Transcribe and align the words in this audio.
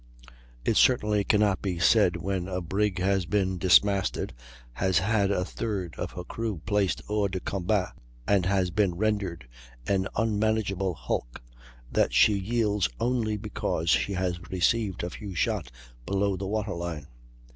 It 0.65 0.77
certainly 0.77 1.23
cannot 1.23 1.61
be 1.61 1.77
said 1.77 2.15
when 2.15 2.47
a 2.47 2.59
brig 2.59 2.97
has 2.97 3.27
been 3.27 3.59
dismasted, 3.59 4.33
has 4.73 4.97
had 4.97 5.29
a 5.29 5.45
third 5.45 5.93
of 5.95 6.13
her 6.13 6.23
crew 6.23 6.59
placed 6.65 7.03
hors 7.07 7.27
de 7.29 7.39
combat, 7.39 7.91
and 8.27 8.47
has 8.47 8.71
been 8.71 8.95
rendered 8.95 9.47
an 9.85 10.07
unmanageable 10.15 10.95
hulk, 10.95 11.43
that 11.91 12.13
she 12.13 12.33
yields 12.33 12.89
only 12.99 13.37
because 13.37 13.91
she 13.91 14.13
has 14.13 14.39
received 14.49 15.03
a 15.03 15.11
few 15.11 15.35
shot 15.35 15.69
below 16.07 16.35
the 16.35 16.47
water 16.47 16.73
line. 16.73 17.05